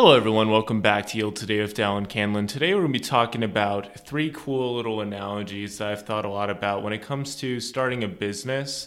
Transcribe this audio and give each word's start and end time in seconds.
Hello, 0.00 0.14
everyone. 0.14 0.48
Welcome 0.48 0.80
back 0.80 1.06
to 1.06 1.16
Yield 1.16 1.34
Today 1.34 1.60
with 1.60 1.74
Dallin 1.74 2.06
Candland. 2.06 2.46
Today, 2.46 2.72
we're 2.72 2.82
going 2.82 2.92
to 2.92 3.00
be 3.00 3.04
talking 3.04 3.42
about 3.42 4.06
three 4.06 4.30
cool 4.30 4.76
little 4.76 5.00
analogies 5.00 5.78
that 5.78 5.88
I've 5.88 6.06
thought 6.06 6.24
a 6.24 6.28
lot 6.28 6.50
about 6.50 6.84
when 6.84 6.92
it 6.92 7.02
comes 7.02 7.34
to 7.40 7.58
starting 7.58 8.04
a 8.04 8.08
business. 8.08 8.86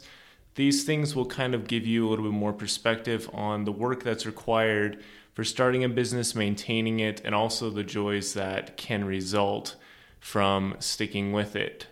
These 0.56 0.86
things 0.86 1.14
will 1.14 1.26
kind 1.26 1.54
of 1.54 1.68
give 1.68 1.86
you 1.86 2.08
a 2.08 2.10
little 2.10 2.24
bit 2.24 2.34
more 2.34 2.54
perspective 2.54 3.30
on 3.34 3.66
the 3.66 3.74
work 3.74 4.04
that's 4.04 4.26
required 4.26 5.04
for 5.34 5.44
starting 5.44 5.84
a 5.84 5.90
business, 5.90 6.34
maintaining 6.34 7.02
it, 7.02 7.20
and 7.26 7.36
also 7.36 7.70
the 7.70 7.84
joys 7.84 8.34
that 8.36 8.78
can 8.78 9.04
result 9.04 9.76
from 10.22 10.78
sticking 10.80 11.34
with 11.34 11.58
it. 11.58 11.88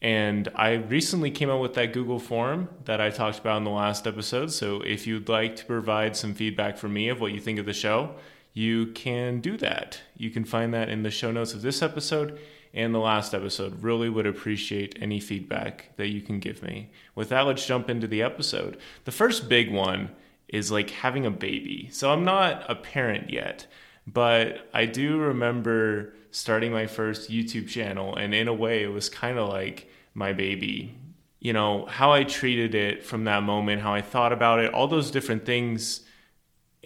And 0.00 0.48
I 0.54 0.76
recently 0.76 1.30
came 1.30 1.50
out 1.50 1.60
with 1.60 1.74
that 1.74 1.92
Google 1.92 2.18
form 2.18 2.70
that 2.86 3.02
I 3.02 3.10
talked 3.10 3.38
about 3.38 3.58
in 3.58 3.64
the 3.64 3.70
last 3.70 4.06
episode. 4.06 4.50
So 4.50 4.80
if 4.80 5.06
you'd 5.06 5.28
like 5.28 5.56
to 5.56 5.66
provide 5.66 6.16
some 6.16 6.32
feedback 6.32 6.78
for 6.78 6.88
me 6.88 7.10
of 7.10 7.20
what 7.20 7.32
you 7.32 7.40
think 7.40 7.58
of 7.58 7.66
the 7.66 7.74
show, 7.74 8.14
you 8.56 8.86
can 8.86 9.40
do 9.40 9.58
that. 9.58 10.00
You 10.16 10.30
can 10.30 10.46
find 10.46 10.72
that 10.72 10.88
in 10.88 11.02
the 11.02 11.10
show 11.10 11.30
notes 11.30 11.52
of 11.52 11.60
this 11.60 11.82
episode 11.82 12.38
and 12.72 12.94
the 12.94 12.98
last 12.98 13.34
episode. 13.34 13.82
Really 13.82 14.08
would 14.08 14.26
appreciate 14.26 14.96
any 14.98 15.20
feedback 15.20 15.94
that 15.98 16.08
you 16.08 16.22
can 16.22 16.40
give 16.40 16.62
me. 16.62 16.88
With 17.14 17.28
that, 17.28 17.42
let's 17.42 17.66
jump 17.66 17.90
into 17.90 18.06
the 18.06 18.22
episode. 18.22 18.78
The 19.04 19.12
first 19.12 19.50
big 19.50 19.70
one 19.70 20.08
is 20.48 20.72
like 20.72 20.88
having 20.88 21.26
a 21.26 21.30
baby. 21.30 21.90
So 21.92 22.10
I'm 22.10 22.24
not 22.24 22.64
a 22.66 22.74
parent 22.74 23.28
yet, 23.28 23.66
but 24.06 24.70
I 24.72 24.86
do 24.86 25.18
remember 25.18 26.14
starting 26.30 26.72
my 26.72 26.86
first 26.86 27.30
YouTube 27.30 27.68
channel, 27.68 28.16
and 28.16 28.34
in 28.34 28.48
a 28.48 28.54
way, 28.54 28.82
it 28.82 28.90
was 28.90 29.10
kind 29.10 29.36
of 29.36 29.50
like 29.50 29.86
my 30.14 30.32
baby. 30.32 30.96
You 31.40 31.52
know, 31.52 31.84
how 31.84 32.10
I 32.10 32.24
treated 32.24 32.74
it 32.74 33.04
from 33.04 33.24
that 33.24 33.42
moment, 33.42 33.82
how 33.82 33.92
I 33.92 34.00
thought 34.00 34.32
about 34.32 34.60
it, 34.60 34.72
all 34.72 34.88
those 34.88 35.10
different 35.10 35.44
things 35.44 36.06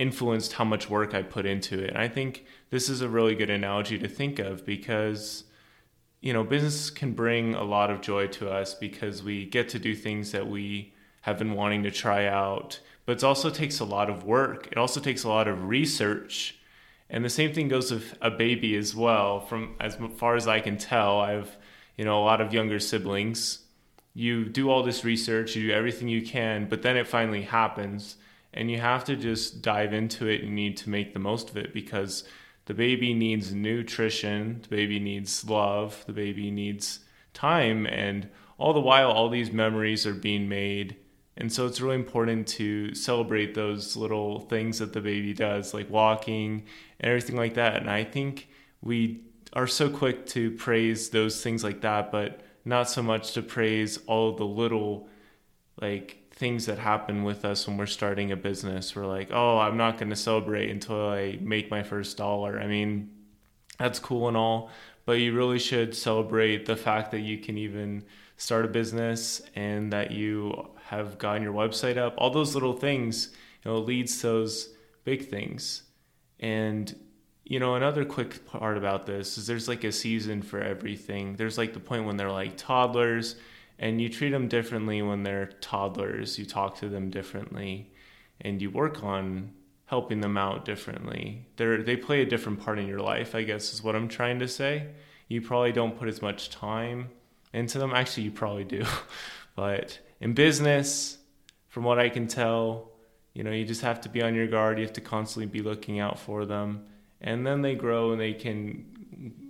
influenced 0.00 0.54
how 0.54 0.64
much 0.64 0.88
work 0.88 1.14
I 1.14 1.22
put 1.22 1.44
into 1.46 1.82
it. 1.82 1.90
And 1.90 1.98
I 1.98 2.08
think 2.08 2.46
this 2.70 2.88
is 2.88 3.02
a 3.02 3.08
really 3.08 3.34
good 3.34 3.50
analogy 3.50 3.98
to 3.98 4.08
think 4.08 4.38
of 4.38 4.64
because 4.64 5.44
you 6.20 6.32
know, 6.32 6.44
business 6.44 6.90
can 6.90 7.12
bring 7.12 7.54
a 7.54 7.64
lot 7.64 7.90
of 7.90 8.00
joy 8.00 8.26
to 8.26 8.50
us 8.50 8.74
because 8.74 9.22
we 9.22 9.46
get 9.46 9.68
to 9.70 9.78
do 9.78 9.94
things 9.94 10.32
that 10.32 10.46
we 10.46 10.92
have 11.22 11.38
been 11.38 11.54
wanting 11.54 11.82
to 11.82 11.90
try 11.90 12.26
out. 12.26 12.80
But 13.06 13.18
it 13.18 13.24
also 13.24 13.50
takes 13.50 13.80
a 13.80 13.84
lot 13.84 14.10
of 14.10 14.24
work. 14.24 14.68
It 14.70 14.78
also 14.78 15.00
takes 15.00 15.24
a 15.24 15.28
lot 15.28 15.48
of 15.48 15.64
research. 15.64 16.58
And 17.08 17.24
the 17.24 17.30
same 17.30 17.52
thing 17.52 17.68
goes 17.68 17.90
with 17.90 18.16
a 18.20 18.30
baby 18.30 18.76
as 18.76 18.94
well. 18.94 19.40
From 19.40 19.76
as 19.80 19.96
far 20.16 20.36
as 20.36 20.46
I 20.46 20.60
can 20.60 20.76
tell, 20.76 21.20
I 21.20 21.32
have, 21.32 21.56
you 21.96 22.04
know, 22.04 22.22
a 22.22 22.24
lot 22.24 22.40
of 22.40 22.52
younger 22.52 22.78
siblings. 22.78 23.60
You 24.12 24.44
do 24.44 24.70
all 24.70 24.82
this 24.82 25.04
research, 25.04 25.56
you 25.56 25.68
do 25.68 25.72
everything 25.72 26.08
you 26.08 26.22
can, 26.22 26.68
but 26.68 26.82
then 26.82 26.96
it 26.96 27.06
finally 27.06 27.42
happens 27.42 28.16
and 28.52 28.70
you 28.70 28.78
have 28.78 29.04
to 29.04 29.16
just 29.16 29.62
dive 29.62 29.92
into 29.92 30.26
it. 30.26 30.42
You 30.42 30.50
need 30.50 30.76
to 30.78 30.90
make 30.90 31.12
the 31.12 31.20
most 31.20 31.50
of 31.50 31.56
it 31.56 31.72
because 31.72 32.24
the 32.66 32.74
baby 32.74 33.14
needs 33.14 33.52
nutrition, 33.52 34.60
the 34.62 34.68
baby 34.68 34.98
needs 34.98 35.44
love, 35.48 36.04
the 36.06 36.12
baby 36.12 36.50
needs 36.50 37.00
time, 37.32 37.86
and 37.86 38.28
all 38.58 38.72
the 38.72 38.80
while, 38.80 39.10
all 39.10 39.28
these 39.28 39.52
memories 39.52 40.06
are 40.06 40.14
being 40.14 40.48
made. 40.48 40.96
And 41.36 41.50
so 41.50 41.66
it's 41.66 41.80
really 41.80 41.96
important 41.96 42.46
to 42.48 42.94
celebrate 42.94 43.54
those 43.54 43.96
little 43.96 44.40
things 44.40 44.78
that 44.80 44.92
the 44.92 45.00
baby 45.00 45.32
does, 45.32 45.72
like 45.72 45.88
walking 45.88 46.64
and 46.98 47.08
everything 47.08 47.36
like 47.36 47.54
that. 47.54 47.76
And 47.76 47.90
I 47.90 48.04
think 48.04 48.48
we 48.82 49.22
are 49.54 49.66
so 49.66 49.88
quick 49.88 50.26
to 50.26 50.50
praise 50.52 51.10
those 51.10 51.42
things 51.42 51.64
like 51.64 51.80
that, 51.80 52.12
but 52.12 52.42
not 52.64 52.90
so 52.90 53.02
much 53.02 53.32
to 53.32 53.42
praise 53.42 53.98
all 54.06 54.36
the 54.36 54.44
little, 54.44 55.08
like, 55.80 56.19
things 56.40 56.64
that 56.64 56.78
happen 56.78 57.22
with 57.22 57.44
us 57.44 57.66
when 57.68 57.76
we're 57.76 57.84
starting 57.84 58.32
a 58.32 58.36
business. 58.36 58.96
We're 58.96 59.04
like, 59.04 59.28
oh, 59.30 59.58
I'm 59.58 59.76
not 59.76 59.98
going 59.98 60.08
to 60.08 60.16
celebrate 60.16 60.70
until 60.70 61.10
I 61.10 61.38
make 61.42 61.70
my 61.70 61.82
first 61.82 62.16
dollar. 62.16 62.58
I 62.58 62.66
mean, 62.66 63.10
that's 63.78 63.98
cool 63.98 64.26
and 64.26 64.38
all, 64.38 64.70
but 65.04 65.18
you 65.20 65.36
really 65.36 65.58
should 65.58 65.94
celebrate 65.94 66.64
the 66.64 66.76
fact 66.76 67.10
that 67.10 67.20
you 67.20 67.36
can 67.36 67.58
even 67.58 68.04
start 68.38 68.64
a 68.64 68.68
business 68.68 69.42
and 69.54 69.92
that 69.92 70.12
you 70.12 70.70
have 70.86 71.18
gotten 71.18 71.42
your 71.42 71.52
website 71.52 71.98
up. 71.98 72.14
All 72.16 72.30
those 72.30 72.54
little 72.54 72.72
things, 72.72 73.34
you 73.62 73.70
know, 73.70 73.78
leads 73.78 74.16
to 74.22 74.28
those 74.28 74.70
big 75.04 75.28
things. 75.28 75.82
And 76.40 76.94
you 77.44 77.58
know, 77.58 77.74
another 77.74 78.04
quick 78.04 78.46
part 78.46 78.78
about 78.78 79.04
this 79.06 79.36
is 79.36 79.46
there's 79.46 79.68
like 79.68 79.84
a 79.84 79.92
season 79.92 80.40
for 80.40 80.60
everything. 80.60 81.34
There's 81.34 81.58
like 81.58 81.74
the 81.74 81.80
point 81.80 82.06
when 82.06 82.16
they're 82.16 82.30
like 82.30 82.56
toddlers 82.56 83.36
and 83.80 84.00
you 84.00 84.10
treat 84.10 84.30
them 84.30 84.46
differently 84.46 85.00
when 85.00 85.22
they're 85.22 85.46
toddlers. 85.60 86.38
You 86.38 86.44
talk 86.44 86.76
to 86.76 86.88
them 86.88 87.08
differently. 87.10 87.90
And 88.42 88.60
you 88.60 88.70
work 88.70 89.02
on 89.02 89.52
helping 89.86 90.20
them 90.20 90.36
out 90.36 90.64
differently. 90.64 91.46
They 91.56 91.78
they 91.78 91.96
play 91.96 92.20
a 92.20 92.26
different 92.26 92.60
part 92.60 92.78
in 92.78 92.86
your 92.86 93.00
life 93.00 93.34
i 93.34 93.42
guess 93.42 93.72
is 93.72 93.82
what 93.82 93.96
i'm 93.96 94.06
trying 94.06 94.38
to 94.38 94.48
say. 94.48 94.86
You 95.28 95.40
probably 95.40 95.72
don't 95.72 95.98
put 95.98 96.08
as 96.08 96.22
much 96.22 96.50
time 96.50 97.08
into 97.52 97.78
them. 97.78 97.92
Actually 97.92 98.24
you 98.24 98.30
probably 98.30 98.64
do. 98.64 98.84
But 99.56 99.98
in 100.20 100.32
business 100.32 101.18
from 101.68 101.84
what 101.84 101.98
i 101.98 102.08
can 102.08 102.28
tell 102.28 102.92
you 103.34 103.42
know 103.44 103.50
you 103.50 103.64
just 103.64 103.82
have 103.82 104.00
to 104.02 104.08
be 104.08 104.22
on 104.22 104.34
your 104.34 104.46
guard. 104.46 104.78
You 104.78 104.84
have 104.84 104.94
to 104.94 105.00
constantly 105.00 105.46
be 105.46 105.60
looking 105.60 105.98
out 105.98 106.18
for 106.18 106.44
them. 106.44 106.84
And 107.20 107.46
then 107.46 107.60
they 107.62 107.74
grow 107.74 108.12
and 108.12 108.20
they 108.20 108.32
can 108.32 108.84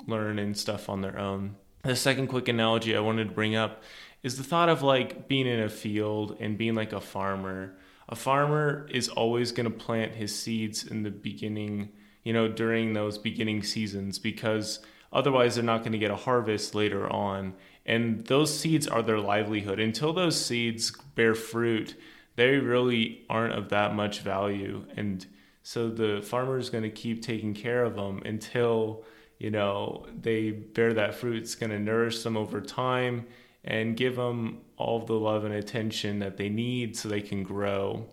learn 0.06 0.38
and 0.38 0.56
stuff 0.56 0.88
on 0.88 1.00
their 1.02 1.18
own. 1.18 1.56
The 1.82 1.96
second 1.96 2.26
quick 2.28 2.48
analogy 2.48 2.96
i 2.96 3.00
wanted 3.00 3.28
to 3.28 3.34
bring 3.34 3.56
up 3.56 3.82
is 4.22 4.36
the 4.36 4.44
thought 4.44 4.68
of 4.68 4.82
like 4.82 5.28
being 5.28 5.46
in 5.46 5.60
a 5.60 5.68
field 5.68 6.36
and 6.40 6.58
being 6.58 6.74
like 6.74 6.92
a 6.92 7.00
farmer. 7.00 7.74
A 8.08 8.16
farmer 8.16 8.88
is 8.90 9.08
always 9.08 9.52
going 9.52 9.70
to 9.70 9.76
plant 9.76 10.14
his 10.14 10.36
seeds 10.36 10.86
in 10.86 11.02
the 11.02 11.10
beginning, 11.10 11.90
you 12.24 12.32
know, 12.32 12.48
during 12.48 12.92
those 12.92 13.18
beginning 13.18 13.62
seasons 13.62 14.18
because 14.18 14.80
otherwise 15.12 15.54
they're 15.54 15.64
not 15.64 15.80
going 15.80 15.92
to 15.92 15.98
get 15.98 16.10
a 16.10 16.16
harvest 16.16 16.74
later 16.74 17.10
on. 17.10 17.54
And 17.86 18.26
those 18.26 18.56
seeds 18.56 18.86
are 18.86 19.02
their 19.02 19.20
livelihood. 19.20 19.80
Until 19.80 20.12
those 20.12 20.44
seeds 20.44 20.90
bear 21.14 21.34
fruit, 21.34 21.96
they 22.36 22.56
really 22.56 23.24
aren't 23.30 23.54
of 23.54 23.70
that 23.70 23.94
much 23.94 24.20
value. 24.20 24.84
And 24.96 25.24
so 25.62 25.88
the 25.88 26.20
farmer 26.22 26.58
is 26.58 26.68
going 26.68 26.84
to 26.84 26.90
keep 26.90 27.22
taking 27.22 27.54
care 27.54 27.84
of 27.84 27.96
them 27.96 28.22
until, 28.24 29.04
you 29.38 29.50
know, 29.50 30.06
they 30.20 30.50
bear 30.50 30.92
that 30.94 31.14
fruit. 31.14 31.36
It's 31.36 31.54
going 31.54 31.70
to 31.70 31.78
nourish 31.78 32.22
them 32.22 32.36
over 32.36 32.60
time 32.60 33.26
and 33.64 33.96
give 33.96 34.16
them 34.16 34.60
all 34.76 35.00
the 35.00 35.14
love 35.14 35.44
and 35.44 35.54
attention 35.54 36.18
that 36.20 36.36
they 36.36 36.48
need 36.48 36.96
so 36.96 37.08
they 37.08 37.20
can 37.20 37.42
grow. 37.42 38.06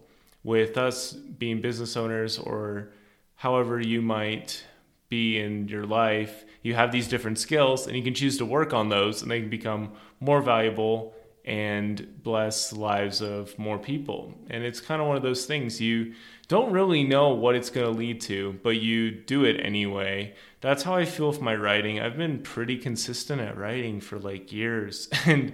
With 0.43 0.77
us 0.77 1.13
being 1.13 1.61
business 1.61 1.97
owners 1.97 2.37
or 2.37 2.89
however 3.35 3.79
you 3.79 4.01
might 4.01 4.63
be 5.09 5.39
in 5.39 5.67
your 5.67 5.85
life, 5.85 6.45
you 6.61 6.73
have 6.73 6.91
these 6.91 7.07
different 7.07 7.39
skills 7.39 7.87
and 7.87 7.95
you 7.95 8.03
can 8.03 8.13
choose 8.13 8.37
to 8.37 8.45
work 8.45 8.73
on 8.73 8.89
those 8.89 9.21
and 9.21 9.31
they 9.31 9.39
can 9.39 9.49
become 9.49 9.91
more 10.19 10.41
valuable 10.41 11.13
and 11.47 12.21
bless 12.23 12.73
lives 12.73 13.21
of 13.21 13.57
more 13.57 13.79
people. 13.79 14.33
And 14.49 14.65
it's 14.65 14.81
kind 14.81 15.01
of 15.01 15.07
one 15.07 15.15
of 15.15 15.23
those 15.23 15.45
things 15.45 15.79
you 15.79 16.13
don't 16.49 16.73
really 16.73 17.05
know 17.05 17.29
what 17.29 17.55
it's 17.55 17.69
going 17.69 17.87
to 17.87 17.97
lead 17.97 18.19
to, 18.21 18.59
but 18.63 18.81
you 18.81 19.11
do 19.11 19.45
it 19.45 19.55
anyway. 19.63 20.35
That's 20.59 20.83
how 20.83 20.95
I 20.95 21.05
feel 21.05 21.29
with 21.29 21.41
my 21.41 21.55
writing. 21.55 22.01
I've 22.01 22.17
been 22.17 22.41
pretty 22.41 22.77
consistent 22.77 23.39
at 23.39 23.57
writing 23.57 24.01
for 24.01 24.19
like 24.19 24.51
years, 24.51 25.07
and 25.25 25.53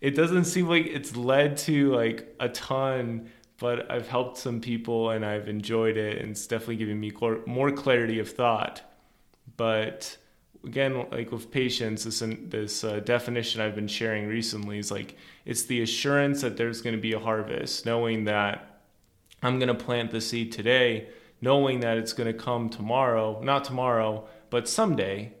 it 0.00 0.12
doesn't 0.12 0.46
seem 0.46 0.66
like 0.66 0.86
it's 0.86 1.14
led 1.14 1.58
to 1.58 1.94
like 1.94 2.34
a 2.40 2.48
ton, 2.48 3.30
but 3.58 3.90
I've 3.90 4.08
helped 4.08 4.38
some 4.38 4.62
people 4.62 5.10
and 5.10 5.26
I've 5.26 5.46
enjoyed 5.46 5.98
it, 5.98 6.22
and 6.22 6.30
it's 6.30 6.46
definitely 6.46 6.76
giving 6.76 6.98
me 6.98 7.12
more 7.46 7.70
clarity 7.70 8.18
of 8.18 8.30
thought. 8.30 8.80
But 9.58 10.16
again, 10.66 11.06
like 11.10 11.30
with 11.32 11.50
patience, 11.50 12.04
this 12.04 12.22
this 12.48 12.84
uh, 12.84 13.00
definition 13.00 13.60
I've 13.60 13.74
been 13.74 13.88
sharing 13.88 14.26
recently 14.26 14.78
is 14.78 14.90
like 14.90 15.16
it's 15.44 15.64
the 15.64 15.82
assurance 15.82 16.40
that 16.42 16.56
there's 16.56 16.80
going 16.80 16.96
to 16.96 17.00
be 17.00 17.12
a 17.12 17.18
harvest, 17.18 17.86
knowing 17.86 18.24
that 18.24 18.80
I'm 19.42 19.58
going 19.58 19.68
to 19.68 19.74
plant 19.74 20.10
the 20.10 20.20
seed 20.20 20.52
today, 20.52 21.08
knowing 21.40 21.80
that 21.80 21.98
it's 21.98 22.12
going 22.12 22.32
to 22.32 22.38
come 22.38 22.68
tomorrow, 22.68 23.40
not 23.42 23.64
tomorrow, 23.64 24.26
but 24.50 24.68
someday 24.68 25.32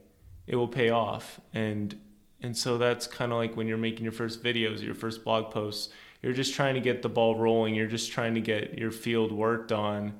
it 0.46 0.56
will 0.56 0.68
pay 0.68 0.90
off. 0.90 1.40
And 1.52 1.98
and 2.42 2.56
so 2.56 2.76
that's 2.76 3.06
kind 3.06 3.32
of 3.32 3.38
like 3.38 3.56
when 3.56 3.66
you're 3.66 3.78
making 3.78 4.04
your 4.04 4.12
first 4.12 4.42
videos, 4.42 4.82
your 4.82 4.94
first 4.94 5.24
blog 5.24 5.50
posts, 5.50 5.92
you're 6.20 6.34
just 6.34 6.54
trying 6.54 6.74
to 6.74 6.80
get 6.80 7.02
the 7.02 7.08
ball 7.08 7.36
rolling, 7.36 7.74
you're 7.74 7.86
just 7.86 8.12
trying 8.12 8.34
to 8.34 8.40
get 8.40 8.78
your 8.78 8.90
field 8.90 9.32
worked 9.32 9.72
on. 9.72 10.14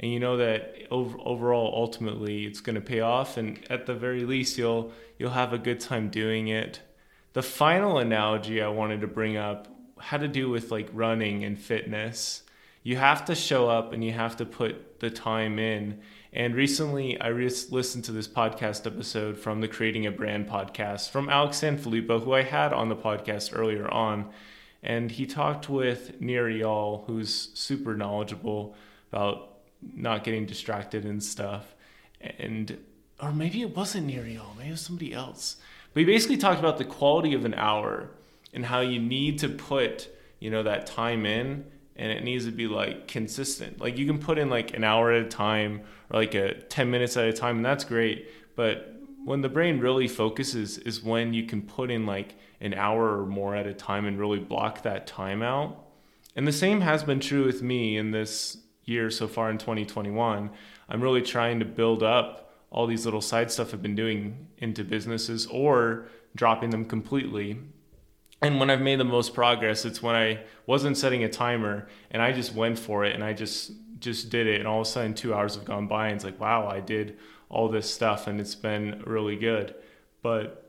And 0.00 0.12
you 0.12 0.20
know 0.20 0.36
that 0.36 0.76
overall 0.90 1.72
ultimately 1.74 2.44
it's 2.44 2.60
going 2.60 2.76
to 2.76 2.80
pay 2.80 3.00
off 3.00 3.36
and 3.36 3.58
at 3.68 3.86
the 3.86 3.94
very 3.94 4.24
least 4.24 4.56
you'll 4.56 4.92
you'll 5.18 5.30
have 5.30 5.52
a 5.52 5.58
good 5.58 5.80
time 5.80 6.08
doing 6.08 6.48
it. 6.48 6.80
The 7.32 7.42
final 7.42 7.98
analogy 7.98 8.62
I 8.62 8.68
wanted 8.68 9.00
to 9.00 9.06
bring 9.06 9.36
up 9.36 9.68
had 10.00 10.20
to 10.20 10.28
do 10.28 10.48
with 10.48 10.70
like 10.70 10.88
running 10.92 11.44
and 11.44 11.58
fitness 11.58 12.42
you 12.88 12.96
have 12.96 13.26
to 13.26 13.34
show 13.34 13.68
up 13.68 13.92
and 13.92 14.02
you 14.02 14.12
have 14.12 14.36
to 14.36 14.46
put 14.46 15.00
the 15.00 15.10
time 15.10 15.58
in. 15.58 16.00
And 16.32 16.54
recently, 16.54 17.20
I 17.20 17.28
re- 17.28 17.50
listened 17.70 18.04
to 18.04 18.12
this 18.12 18.26
podcast 18.26 18.86
episode 18.86 19.36
from 19.36 19.60
the 19.60 19.68
Creating 19.68 20.06
a 20.06 20.10
Brand 20.10 20.48
podcast 20.48 21.10
from 21.10 21.28
Alex 21.28 21.60
Sanfilippo, 21.60 22.24
who 22.24 22.32
I 22.32 22.42
had 22.42 22.72
on 22.72 22.88
the 22.88 22.96
podcast 22.96 23.50
earlier 23.54 23.92
on. 23.92 24.30
And 24.82 25.10
he 25.10 25.26
talked 25.26 25.68
with 25.68 26.18
Nir 26.20 26.48
who's 27.06 27.50
super 27.52 27.94
knowledgeable 27.94 28.74
about 29.12 29.57
not 29.94 30.24
getting 30.24 30.46
distracted 30.46 31.04
and 31.04 31.22
stuff. 31.22 31.74
and 32.20 32.78
or 33.20 33.32
maybe 33.32 33.62
it 33.62 33.74
wasn't 33.74 34.06
Nir 34.06 34.22
Eyal, 34.22 34.56
maybe 34.56 34.68
it 34.68 34.72
was 34.72 34.80
somebody 34.80 35.12
else. 35.12 35.56
But 35.92 36.00
he 36.00 36.06
basically 36.06 36.36
talked 36.36 36.60
about 36.60 36.78
the 36.78 36.84
quality 36.84 37.34
of 37.34 37.44
an 37.44 37.54
hour 37.54 38.10
and 38.52 38.64
how 38.64 38.80
you 38.80 39.00
need 39.00 39.38
to 39.40 39.48
put, 39.48 40.08
you 40.38 40.50
know, 40.50 40.62
that 40.62 40.86
time 40.86 41.26
in 41.26 41.64
and 41.96 42.12
it 42.12 42.22
needs 42.22 42.44
to 42.44 42.52
be 42.52 42.68
like 42.68 43.08
consistent. 43.08 43.80
Like 43.80 43.98
you 43.98 44.06
can 44.06 44.18
put 44.18 44.38
in 44.38 44.48
like 44.48 44.74
an 44.74 44.84
hour 44.84 45.10
at 45.12 45.22
a 45.22 45.28
time 45.28 45.82
or 46.10 46.20
like 46.20 46.34
a 46.34 46.54
10 46.54 46.90
minutes 46.90 47.16
at 47.16 47.26
a 47.26 47.32
time 47.32 47.56
and 47.56 47.64
that's 47.64 47.84
great, 47.84 48.30
but 48.54 48.94
when 49.24 49.42
the 49.42 49.48
brain 49.48 49.80
really 49.80 50.08
focuses 50.08 50.78
is 50.78 51.02
when 51.02 51.34
you 51.34 51.44
can 51.44 51.62
put 51.62 51.90
in 51.90 52.06
like 52.06 52.36
an 52.60 52.72
hour 52.74 53.20
or 53.20 53.26
more 53.26 53.54
at 53.54 53.66
a 53.66 53.74
time 53.74 54.06
and 54.06 54.18
really 54.18 54.38
block 54.38 54.82
that 54.82 55.06
time 55.06 55.42
out. 55.42 55.86
And 56.36 56.46
the 56.46 56.52
same 56.52 56.80
has 56.80 57.02
been 57.02 57.20
true 57.20 57.44
with 57.44 57.62
me 57.62 57.96
in 57.96 58.12
this 58.12 58.58
year 58.88 59.10
so 59.10 59.28
far 59.28 59.50
in 59.50 59.58
2021. 59.58 60.50
I'm 60.88 61.00
really 61.00 61.22
trying 61.22 61.58
to 61.58 61.64
build 61.64 62.02
up 62.02 62.54
all 62.70 62.86
these 62.86 63.04
little 63.04 63.20
side 63.20 63.50
stuff 63.50 63.72
I've 63.72 63.82
been 63.82 63.94
doing 63.94 64.48
into 64.58 64.84
businesses 64.84 65.46
or 65.46 66.08
dropping 66.34 66.70
them 66.70 66.84
completely. 66.84 67.58
And 68.42 68.60
when 68.60 68.70
I've 68.70 68.80
made 68.80 69.00
the 69.00 69.04
most 69.04 69.34
progress, 69.34 69.84
it's 69.84 70.02
when 70.02 70.14
I 70.14 70.40
wasn't 70.66 70.96
setting 70.96 71.24
a 71.24 71.28
timer 71.28 71.88
and 72.10 72.22
I 72.22 72.32
just 72.32 72.54
went 72.54 72.78
for 72.78 73.04
it 73.04 73.14
and 73.14 73.24
I 73.24 73.32
just 73.32 73.72
just 74.00 74.30
did 74.30 74.46
it 74.46 74.60
and 74.60 74.68
all 74.68 74.80
of 74.80 74.86
a 74.86 74.90
sudden 74.90 75.12
2 75.12 75.34
hours 75.34 75.56
have 75.56 75.64
gone 75.64 75.88
by 75.88 76.06
and 76.06 76.16
it's 76.16 76.24
like, 76.24 76.38
wow, 76.38 76.68
I 76.68 76.80
did 76.80 77.18
all 77.48 77.68
this 77.68 77.92
stuff 77.92 78.26
and 78.28 78.40
it's 78.40 78.54
been 78.54 79.02
really 79.04 79.36
good. 79.36 79.74
But 80.22 80.67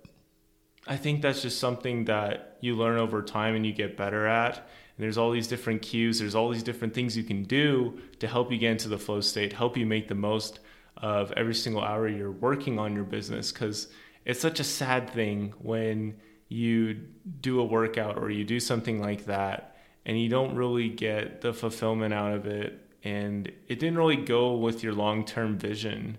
I 0.90 0.98
think 0.98 1.22
that's 1.22 1.44
just 1.44 1.60
something 1.60 2.06
that 2.06 2.58
you 2.62 2.76
learn 2.76 2.98
over 2.98 3.22
time 3.22 3.56
and 3.56 3.64
you 3.64 3.72
get 3.72 3.96
better 3.96 4.26
at. 4.26 4.58
And 4.58 4.64
there's 4.98 5.20
all 5.20 5.30
these 5.30 5.48
different 5.48 5.84
cues, 5.84 6.18
there's 6.18 6.34
all 6.34 6.50
these 6.50 6.64
different 6.64 6.96
things 6.96 7.16
you 7.16 7.24
can 7.24 7.44
do 7.44 8.02
to 8.18 8.28
help 8.28 8.52
you 8.52 8.58
get 8.58 8.72
into 8.72 8.90
the 8.90 8.98
flow 8.98 9.22
state, 9.22 9.54
help 9.54 9.78
you 9.78 9.86
make 9.86 10.08
the 10.08 10.16
most 10.16 10.60
of 10.98 11.32
every 11.34 11.54
single 11.54 11.84
hour 11.84 12.08
you're 12.08 12.32
working 12.32 12.80
on 12.80 12.96
your 12.96 13.04
business. 13.04 13.52
Because 13.52 13.90
it's 14.26 14.42
such 14.42 14.60
a 14.60 14.64
sad 14.64 15.12
thing 15.12 15.54
when 15.60 16.16
you 16.48 16.96
do 17.40 17.60
a 17.60 17.64
workout 17.64 18.18
or 18.18 18.32
you 18.32 18.44
do 18.44 18.60
something 18.60 19.00
like 19.00 19.26
that 19.26 19.78
and 20.08 20.20
you 20.20 20.28
don't 20.28 20.56
really 20.56 20.90
get 20.90 21.42
the 21.42 21.54
fulfillment 21.54 22.16
out 22.16 22.34
of 22.34 22.48
it. 22.48 22.80
And 23.04 23.48
it 23.68 23.80
didn't 23.80 23.98
really 23.98 24.18
go 24.18 24.56
with 24.56 24.84
your 24.84 24.94
long-term 24.94 25.60
vision 25.60 26.18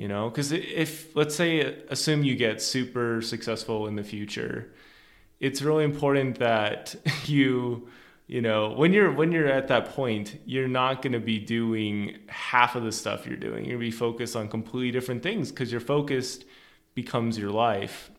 you 0.00 0.08
know? 0.08 0.30
Because 0.30 0.50
if 0.52 1.14
let's 1.14 1.34
say 1.34 1.82
assume 1.88 2.24
you 2.24 2.36
get 2.36 2.62
super 2.62 3.20
successful 3.22 3.86
in 3.86 3.94
the 3.96 4.04
future 4.04 4.72
it's 5.40 5.62
really 5.62 5.84
important 5.84 6.38
that 6.38 6.94
you 7.24 7.88
you 8.26 8.40
know 8.40 8.70
when 8.72 8.92
you're 8.92 9.10
when 9.10 9.32
you're 9.32 9.48
at 9.48 9.68
that 9.68 9.86
point 9.86 10.38
you're 10.44 10.68
not 10.68 11.02
going 11.02 11.14
to 11.14 11.20
be 11.20 11.38
doing 11.38 12.18
half 12.28 12.76
of 12.76 12.84
the 12.84 12.92
stuff 12.92 13.26
you're 13.26 13.36
doing. 13.36 13.64
You're 13.64 13.78
going 13.78 13.90
to 13.90 13.90
be 13.90 13.90
focused 13.90 14.36
on 14.36 14.48
completely 14.48 14.92
different 14.92 15.22
things 15.22 15.50
because 15.50 15.72
your 15.72 15.80
focused 15.80 16.44
becomes 16.94 17.38
your 17.38 17.50
life. 17.50 18.10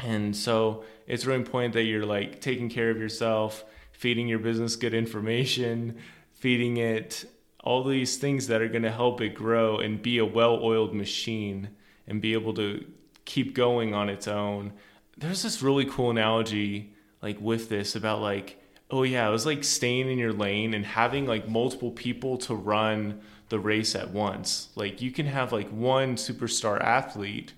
And 0.00 0.34
so 0.34 0.84
it's 1.06 1.26
really 1.26 1.40
important 1.40 1.74
that 1.74 1.82
you're 1.82 2.06
like 2.06 2.40
taking 2.40 2.68
care 2.68 2.90
of 2.90 2.98
yourself 2.98 3.64
feeding 3.92 4.28
your 4.28 4.38
business 4.38 4.76
good 4.76 4.94
information 4.94 5.98
feeding 6.32 6.76
it 6.76 7.24
all 7.68 7.84
these 7.84 8.16
things 8.16 8.46
that 8.46 8.62
are 8.62 8.68
going 8.68 8.82
to 8.82 8.90
help 8.90 9.20
it 9.20 9.34
grow 9.34 9.76
and 9.76 10.00
be 10.00 10.16
a 10.16 10.24
well-oiled 10.24 10.94
machine 10.94 11.68
and 12.06 12.22
be 12.22 12.32
able 12.32 12.54
to 12.54 12.82
keep 13.26 13.54
going 13.54 13.92
on 13.92 14.08
its 14.08 14.26
own. 14.26 14.72
There's 15.18 15.42
this 15.42 15.60
really 15.60 15.84
cool 15.84 16.10
analogy 16.10 16.94
like 17.20 17.38
with 17.38 17.68
this 17.68 17.94
about 17.94 18.22
like 18.22 18.58
oh 18.90 19.02
yeah, 19.02 19.28
it 19.28 19.30
was 19.30 19.44
like 19.44 19.62
staying 19.64 20.10
in 20.10 20.18
your 20.18 20.32
lane 20.32 20.72
and 20.72 20.86
having 20.86 21.26
like 21.26 21.46
multiple 21.46 21.90
people 21.90 22.38
to 22.38 22.54
run 22.54 23.20
the 23.50 23.58
race 23.58 23.94
at 23.94 24.12
once. 24.12 24.70
Like 24.74 25.02
you 25.02 25.10
can 25.10 25.26
have 25.26 25.52
like 25.52 25.68
one 25.68 26.16
superstar 26.16 26.80
athlete 26.80 27.52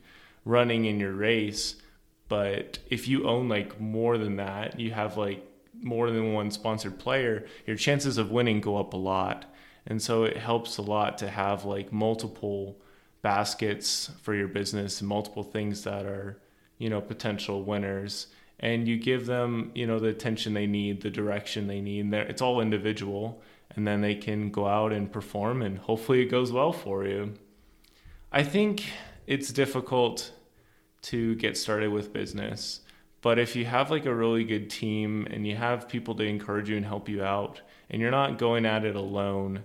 running 0.44 0.86
in 0.86 0.98
your 0.98 1.12
race, 1.12 1.76
but 2.28 2.80
if 2.88 3.06
you 3.06 3.28
own 3.28 3.48
like 3.48 3.80
more 3.80 4.18
than 4.18 4.34
that, 4.36 4.80
you 4.80 4.90
have 4.90 5.16
like 5.16 5.46
more 5.80 6.10
than 6.10 6.32
one 6.32 6.50
sponsored 6.50 6.98
player, 6.98 7.46
your 7.64 7.76
chances 7.76 8.18
of 8.18 8.32
winning 8.32 8.60
go 8.60 8.76
up 8.76 8.92
a 8.92 8.96
lot. 8.96 9.46
And 9.86 10.00
so 10.00 10.24
it 10.24 10.36
helps 10.36 10.78
a 10.78 10.82
lot 10.82 11.18
to 11.18 11.28
have 11.30 11.64
like 11.64 11.92
multiple 11.92 12.80
baskets 13.22 14.10
for 14.22 14.34
your 14.34 14.48
business 14.48 15.00
and 15.00 15.08
multiple 15.08 15.42
things 15.42 15.84
that 15.84 16.06
are, 16.06 16.40
you 16.78 16.88
know, 16.88 17.00
potential 17.00 17.62
winners. 17.62 18.28
And 18.58 18.86
you 18.86 18.98
give 18.98 19.26
them, 19.26 19.72
you 19.74 19.86
know, 19.86 19.98
the 19.98 20.08
attention 20.08 20.54
they 20.54 20.66
need, 20.66 21.00
the 21.00 21.10
direction 21.10 21.66
they 21.66 21.80
need. 21.80 22.12
It's 22.12 22.42
all 22.42 22.60
individual. 22.60 23.42
And 23.76 23.86
then 23.86 24.00
they 24.00 24.16
can 24.16 24.50
go 24.50 24.66
out 24.66 24.92
and 24.92 25.12
perform, 25.12 25.62
and 25.62 25.78
hopefully 25.78 26.22
it 26.22 26.24
goes 26.24 26.50
well 26.50 26.72
for 26.72 27.06
you. 27.06 27.34
I 28.32 28.42
think 28.42 28.82
it's 29.28 29.52
difficult 29.52 30.32
to 31.02 31.36
get 31.36 31.56
started 31.56 31.92
with 31.92 32.12
business. 32.12 32.80
But 33.22 33.38
if 33.38 33.54
you 33.54 33.66
have 33.66 33.88
like 33.88 34.06
a 34.06 34.14
really 34.14 34.42
good 34.42 34.70
team 34.70 35.28
and 35.30 35.46
you 35.46 35.54
have 35.54 35.88
people 35.88 36.16
to 36.16 36.24
encourage 36.24 36.68
you 36.68 36.76
and 36.76 36.84
help 36.84 37.08
you 37.08 37.22
out, 37.22 37.60
and 37.88 38.02
you're 38.02 38.10
not 38.10 38.38
going 38.38 38.66
at 38.66 38.84
it 38.84 38.96
alone, 38.96 39.62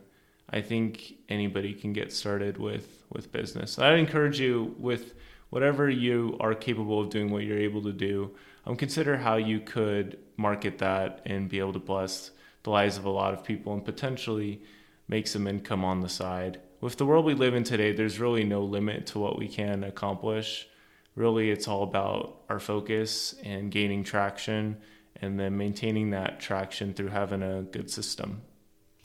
I 0.55 0.61
think 0.61 1.15
anybody 1.27 1.73
can 1.73 1.91
get 1.91 2.13
started 2.13 2.57
with 2.57 3.03
with 3.11 3.31
business. 3.31 3.77
I 3.77 3.95
encourage 3.95 4.39
you 4.39 4.73
with 4.79 5.13
whatever 5.49 5.89
you 5.89 6.37
are 6.39 6.55
capable 6.55 7.01
of 7.01 7.09
doing, 7.09 7.29
what 7.29 7.43
you're 7.43 7.59
able 7.59 7.83
to 7.83 7.91
do. 7.91 8.31
Um, 8.65 8.77
consider 8.77 9.17
how 9.17 9.35
you 9.35 9.59
could 9.59 10.17
market 10.37 10.77
that 10.77 11.21
and 11.25 11.49
be 11.49 11.59
able 11.59 11.73
to 11.73 11.79
bless 11.79 12.31
the 12.63 12.69
lives 12.69 12.97
of 12.97 13.03
a 13.03 13.09
lot 13.09 13.33
of 13.33 13.43
people 13.43 13.73
and 13.73 13.83
potentially 13.83 14.61
make 15.09 15.27
some 15.27 15.45
income 15.45 15.83
on 15.83 15.99
the 15.99 16.09
side. 16.09 16.61
With 16.79 16.95
the 16.97 17.05
world 17.05 17.25
we 17.25 17.33
live 17.33 17.53
in 17.53 17.65
today, 17.65 17.91
there's 17.91 18.19
really 18.19 18.45
no 18.45 18.63
limit 18.63 19.07
to 19.07 19.19
what 19.19 19.37
we 19.37 19.49
can 19.49 19.83
accomplish. 19.83 20.67
Really, 21.15 21.51
it's 21.51 21.67
all 21.67 21.83
about 21.83 22.43
our 22.49 22.59
focus 22.59 23.35
and 23.43 23.71
gaining 23.71 24.05
traction 24.05 24.77
and 25.21 25.37
then 25.37 25.57
maintaining 25.57 26.11
that 26.11 26.39
traction 26.39 26.93
through 26.93 27.09
having 27.09 27.43
a 27.43 27.61
good 27.61 27.91
system. 27.91 28.41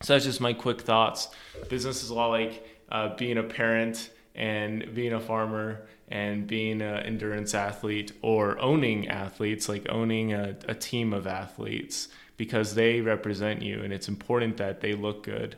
So 0.03 0.15
that's 0.15 0.25
just 0.25 0.41
my 0.41 0.55
quick 0.55 0.81
thoughts. 0.81 1.29
Business 1.69 2.03
is 2.03 2.11
a 2.11 2.15
lot 2.15 2.29
like 2.29 2.67
uh, 2.91 3.15
being 3.17 3.37
a 3.37 3.43
parent 3.43 4.11
and 4.35 4.95
being 4.95 5.13
a 5.13 5.21
farmer 5.21 5.87
and 6.09 6.47
being 6.47 6.81
an 6.81 6.97
endurance 7.01 7.55
athlete 7.55 8.13
or 8.23 8.59
owning 8.61 9.09
athletes, 9.09 9.69
like 9.69 9.87
owning 9.91 10.33
a, 10.33 10.57
a 10.67 10.75
team 10.75 11.13
of 11.13 11.27
athletes 11.27 12.09
because 12.37 12.75
they 12.75 13.03
represent 13.03 13.61
you 13.61 13.83
and 13.83 13.93
it's 13.93 14.09
important 14.09 14.57
that 14.57 14.81
they 14.81 14.95
look 14.95 15.23
good 15.23 15.57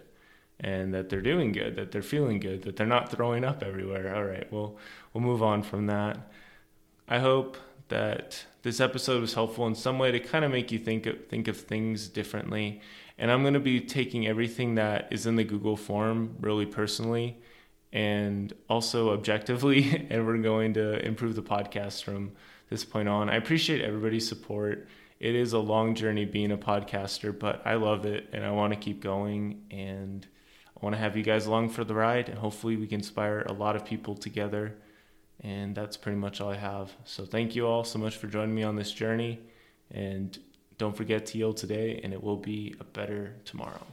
and 0.59 0.93
that 0.93 1.09
they're 1.09 1.21
doing 1.21 1.53
good, 1.53 1.77
that 1.77 1.93
they're 1.93 2.03
feeling 2.03 2.41
good, 2.41 2.63
that 2.63 2.77
they're 2.77 2.87
not 2.87 3.11
throwing 3.11 3.45
up 3.45 3.63
everywhere. 3.63 4.15
All 4.15 4.25
right, 4.25 4.51
well, 4.53 4.77
we'll 5.13 5.23
move 5.23 5.43
on 5.43 5.63
from 5.63 5.87
that. 5.87 6.19
I 7.09 7.21
hope 7.21 7.57
that 7.93 8.43
this 8.63 8.81
episode 8.81 9.21
was 9.21 9.35
helpful 9.35 9.67
in 9.67 9.75
some 9.75 9.99
way 9.99 10.11
to 10.11 10.19
kind 10.19 10.47
of 10.47 10.51
make 10.51 10.73
you 10.73 10.79
think 10.79 11.05
of, 11.05 11.27
think 11.27 11.47
of 11.47 11.59
things 11.59 12.09
differently. 12.09 12.81
And 13.19 13.31
I'm 13.31 13.43
going 13.43 13.55
to 13.55 13.61
be 13.61 13.81
taking 13.81 14.27
everything 14.27 14.77
that 14.77 15.09
is 15.11 15.27
in 15.27 15.37
the 15.37 15.45
Google 15.45 15.77
form 15.77 16.37
really 16.41 16.65
personally 16.65 17.37
and 17.93 18.55
also 18.71 19.13
objectively, 19.13 20.07
and 20.11 20.27
we're 20.27 20.39
going 20.39 20.73
to 20.75 21.05
improve 21.07 21.35
the 21.35 21.43
podcast 21.43 22.03
from 22.03 22.33
this 22.71 22.83
point 22.83 23.09
on. 23.09 23.29
I 23.29 23.37
appreciate 23.37 23.83
everybody's 23.83 24.27
support. 24.27 24.89
It 25.21 25.35
is 25.35 25.53
a 25.53 25.59
long 25.59 25.95
journey 25.95 26.25
being 26.25 26.51
a 26.51 26.57
podcaster, 26.57 27.39
but 27.39 27.61
I 27.67 27.75
love 27.75 28.07
it 28.07 28.31
and 28.33 28.43
I 28.43 28.51
want 28.53 28.73
to 28.73 28.79
keep 28.79 29.03
going. 29.03 29.67
And 29.71 30.27
I 30.75 30.83
want 30.83 30.95
to 30.95 30.99
have 30.99 31.15
you 31.15 31.23
guys 31.23 31.45
along 31.45 31.69
for 31.69 31.85
the 31.85 31.95
ride, 31.95 32.31
and 32.31 32.39
hopefully, 32.39 32.77
we 32.77 32.87
can 32.87 33.01
inspire 33.01 33.43
a 33.43 33.53
lot 33.53 33.77
of 33.77 33.85
people 33.85 34.15
together 34.15 34.75
and 35.41 35.75
that's 35.75 35.97
pretty 35.97 36.19
much 36.19 36.41
all 36.41 36.51
I 36.51 36.57
have. 36.57 36.93
So 37.05 37.25
thank 37.25 37.57
you 37.57 37.67
all 37.67 37.85
so 37.85 37.99
much 37.99 38.17
for 38.17 38.27
joining 38.27 38.55
me 38.55 38.63
on 38.63 38.77
this 38.77 38.93
journey. 38.93 39.41
And 39.91 40.39
don't 40.79 40.97
forget 40.97 41.27
to 41.27 41.39
yield 41.39 41.57
today, 41.57 42.01
and 42.03 42.13
it 42.13 42.23
will 42.23 42.37
be 42.37 42.75
a 42.81 42.85
better 42.85 43.37
tomorrow. 43.45 43.87